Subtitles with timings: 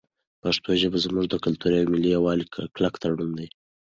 [0.41, 3.47] پښتو ژبه زموږ د کلتوري او ملي یووالي کلک تړون دی.